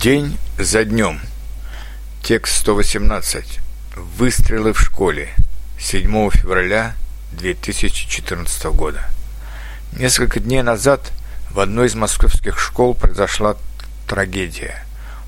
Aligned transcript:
День 0.00 0.38
за 0.58 0.84
днем. 0.84 1.20
Текст 2.22 2.56
118. 2.60 3.60
Выстрелы 4.16 4.72
в 4.72 4.80
школе. 4.80 5.28
7 5.78 6.30
февраля 6.30 6.94
2014 7.32 8.64
года. 8.74 9.04
Несколько 9.92 10.40
дней 10.40 10.62
назад 10.62 11.12
в 11.50 11.60
одной 11.60 11.86
из 11.86 11.94
московских 11.94 12.58
школ 12.58 12.94
произошла 12.94 13.56
трагедия. 14.08 14.84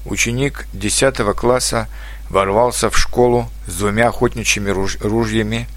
Ученик 0.07 0.67
10 0.73 1.15
класса 1.37 1.87
ворвался 2.31 2.91
в 2.91 2.99
школу 2.99 3.51
с 3.67 3.75
двумя 3.77 4.09
охотничьими 4.09 4.71
ружьями, 4.71 5.69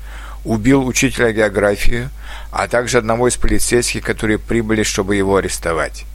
убил 0.46 0.88
учителя 0.88 1.34
географии, 1.34 2.10
а 2.52 2.68
также 2.68 2.98
одного 2.98 3.28
из 3.28 3.36
полицейских, 3.36 4.04
которые 4.04 4.40
прибыли, 4.40 4.84
чтобы 4.84 5.18
его 5.18 5.36
арестовать. 5.36 6.06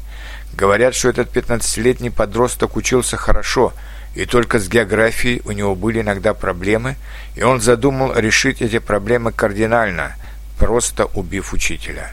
Говорят, 0.53 0.95
что 0.95 1.09
этот 1.09 1.35
15-летний 1.35 2.11
подросток 2.11 2.77
учился 2.77 3.17
хорошо, 3.17 3.73
и 4.15 4.27
только 4.27 4.59
с 4.59 4.69
географией 4.69 5.41
у 5.47 5.53
него 5.53 5.75
были 5.75 6.01
иногда 6.03 6.35
проблемы, 6.35 6.97
и 7.35 7.43
он 7.43 7.61
задумал 7.61 8.13
решить 8.15 8.61
эти 8.61 8.79
проблемы 8.79 9.33
кардинально, 9.33 10.17
просто 10.59 11.07
убив 11.07 11.53
учителя. 11.55 12.13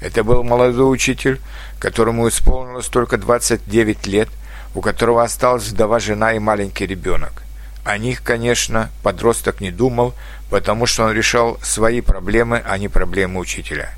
Это 0.00 0.22
был 0.22 0.44
молодой 0.44 0.92
учитель, 0.92 1.40
которому 1.78 2.28
исполнилось 2.28 2.86
только 2.86 3.16
29 3.16 4.06
лет, 4.06 4.28
у 4.74 4.80
которого 4.80 5.22
осталась 5.22 5.68
вдова 5.68 5.98
жена 5.98 6.34
и 6.34 6.38
маленький 6.38 6.86
ребенок. 6.86 7.42
О 7.84 7.96
них, 7.96 8.22
конечно, 8.22 8.90
подросток 9.02 9.62
не 9.62 9.70
думал, 9.70 10.14
потому 10.50 10.84
что 10.84 11.04
он 11.04 11.12
решал 11.12 11.58
свои 11.62 12.02
проблемы, 12.02 12.62
а 12.64 12.76
не 12.76 12.88
проблемы 12.88 13.40
учителя. 13.40 13.90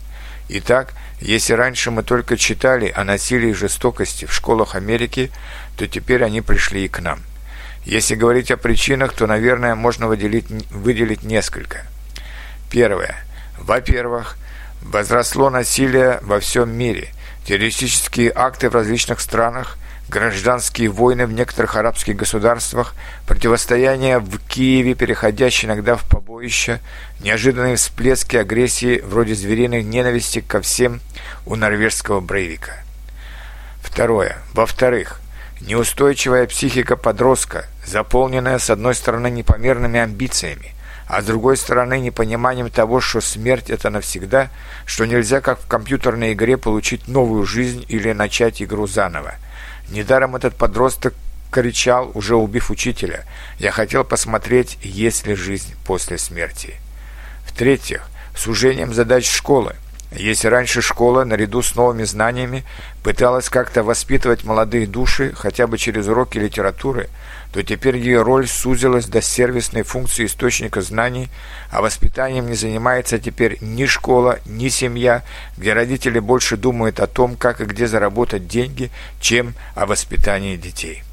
Итак, 0.53 0.95
если 1.21 1.53
раньше 1.53 1.93
мы 1.93 2.03
только 2.03 2.37
читали 2.37 2.93
о 2.95 3.05
насилии 3.05 3.51
и 3.51 3.55
жестокости 3.55 4.25
в 4.25 4.33
школах 4.33 4.75
Америки, 4.75 5.31
то 5.77 5.87
теперь 5.87 6.25
они 6.25 6.41
пришли 6.41 6.87
и 6.87 6.89
к 6.89 6.99
нам. 6.99 7.21
Если 7.85 8.17
говорить 8.17 8.51
о 8.51 8.57
причинах, 8.57 9.13
то, 9.13 9.29
наверное, 9.29 9.77
можно 9.77 10.09
выделить, 10.09 10.51
выделить 10.73 11.23
несколько. 11.23 11.87
Первое. 12.69 13.15
Во-первых, 13.61 14.37
возросло 14.83 15.51
насилие 15.51 16.19
во 16.23 16.41
всем 16.41 16.77
мире. 16.77 17.11
Террористические 17.47 18.33
акты 18.35 18.71
в 18.71 18.75
различных 18.75 19.21
странах– 19.21 19.79
гражданские 20.11 20.91
войны 20.91 21.25
в 21.25 21.33
некоторых 21.33 21.77
арабских 21.77 22.17
государствах, 22.17 22.95
противостояние 23.27 24.19
в 24.19 24.39
Киеве, 24.41 24.95
переходящее 24.95 25.69
иногда 25.69 25.95
в 25.95 26.05
побоище, 26.05 26.81
неожиданные 27.21 27.77
всплески 27.77 28.37
агрессии 28.37 29.01
вроде 29.01 29.35
звериной 29.35 29.85
ненависти 29.85 30.41
ко 30.41 30.61
всем 30.61 31.01
у 31.47 31.55
норвежского 31.55 32.21
Брейвика. 32.21 32.83
Второе. 33.81 34.39
Во-вторых, 34.53 35.21
неустойчивая 35.61 36.47
психика 36.47 36.97
подростка, 36.97 37.67
заполненная 37.87 38.59
с 38.59 38.69
одной 38.69 38.97
стороны 38.97 39.31
непомерными 39.31 40.01
амбициями, 40.01 40.75
а 41.11 41.23
с 41.23 41.25
другой 41.25 41.57
стороны 41.57 42.01
непониманием 42.01 42.71
того, 42.71 43.01
что 43.01 43.21
смерть– 43.21 43.69
это 43.71 43.91
навсегда, 43.91 44.49
что 44.87 45.07
нельзя, 45.07 45.41
как 45.41 45.61
в 45.61 45.67
компьютерной 45.67 46.33
игре, 46.33 46.57
получить 46.57 47.09
новую 47.09 47.45
жизнь 47.45 47.85
или 47.89 48.13
начать 48.13 48.63
игру 48.63 48.87
заново– 48.87 49.35
Недаром 49.91 50.37
этот 50.37 50.55
подросток 50.55 51.15
кричал, 51.51 52.13
уже 52.15 52.37
убив 52.37 52.71
учителя. 52.71 53.25
Я 53.59 53.73
хотел 53.73 54.05
посмотреть, 54.05 54.79
есть 54.83 55.27
ли 55.27 55.35
жизнь 55.35 55.75
после 55.85 56.17
смерти. 56.17 56.77
В-третьих, 57.45 58.03
сужением 58.37 58.95
задач 58.95 59.29
школы. 59.29 59.75
Если 60.13 60.49
раньше 60.49 60.83
школа, 60.83 61.25
наряду 61.25 61.63
с 61.63 61.77
новыми 61.77 62.03
знаниями, 62.03 62.65
пыталась 63.05 63.49
как-то 63.49 63.85
воспитывать 63.85 64.43
молодые 64.43 64.89
души 64.89 65.33
хотя 65.37 65.69
бы 65.69 65.79
через 65.79 66.09
уроки 66.09 66.37
литературы, 66.37 67.09
то 67.53 67.63
теперь 67.63 67.97
ее 67.97 68.23
роль 68.23 68.49
сузилась 68.49 69.07
до 69.07 69.23
сервисной 69.23 69.83
функции 69.83 70.27
источника 70.27 70.83
знаний, 70.83 71.29
а 71.71 71.81
воспитанием 71.81 72.49
не 72.49 72.55
занимается 72.55 73.21
теперь 73.21 73.59
ни 73.61 73.87
школа, 73.87 74.41
ни 74.47 74.69
семья, 74.69 75.23
где 75.57 75.75
родители 75.75 76.19
больше 76.19 76.57
думают 76.57 76.99
о 76.99 77.07
том, 77.07 77.37
как 77.37 77.61
и 77.61 77.65
где 77.65 77.87
заработать 77.87 78.49
деньги, 78.49 78.91
чем 79.21 79.55
о 79.77 79.87
воспитании 79.87 80.57
детей. 80.57 81.05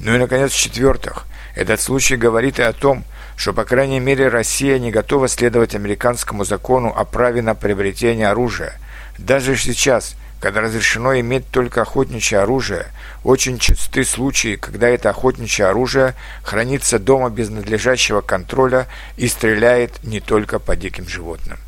Ну 0.00 0.14
и, 0.14 0.18
наконец, 0.18 0.52
в-четвертых, 0.52 1.26
этот 1.54 1.80
случай 1.80 2.16
говорит 2.16 2.58
и 2.58 2.62
о 2.62 2.72
том, 2.72 3.04
что, 3.36 3.52
по 3.52 3.64
крайней 3.64 4.00
мере, 4.00 4.28
Россия 4.28 4.78
не 4.78 4.90
готова 4.90 5.28
следовать 5.28 5.74
американскому 5.74 6.44
закону 6.44 6.92
о 6.94 7.04
праве 7.04 7.42
на 7.42 7.54
приобретение 7.54 8.28
оружия. 8.28 8.74
Даже 9.18 9.56
сейчас, 9.56 10.16
когда 10.40 10.60
разрешено 10.60 11.18
иметь 11.18 11.48
только 11.50 11.82
охотничье 11.82 12.40
оружие, 12.40 12.86
очень 13.22 13.58
часты 13.58 14.04
случаи, 14.04 14.56
когда 14.56 14.88
это 14.88 15.10
охотничье 15.10 15.66
оружие 15.66 16.14
хранится 16.42 16.98
дома 16.98 17.30
без 17.30 17.50
надлежащего 17.50 18.20
контроля 18.20 18.86
и 19.16 19.28
стреляет 19.28 20.02
не 20.02 20.20
только 20.20 20.58
по 20.58 20.76
диким 20.76 21.08
животным. 21.08 21.58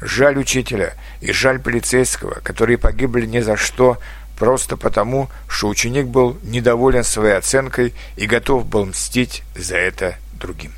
Жаль 0.00 0.36
учителя 0.36 0.94
и 1.20 1.32
жаль 1.32 1.58
полицейского, 1.58 2.40
которые 2.42 2.76
погибли 2.76 3.24
ни 3.24 3.40
за 3.40 3.56
что, 3.56 3.98
просто 4.36 4.76
потому, 4.76 5.28
что 5.48 5.68
ученик 5.68 6.06
был 6.06 6.38
недоволен 6.42 7.04
своей 7.04 7.36
оценкой 7.36 7.94
и 8.16 8.26
готов 8.26 8.66
был 8.66 8.86
мстить 8.86 9.42
за 9.54 9.76
это 9.76 10.16
другим. 10.32 10.72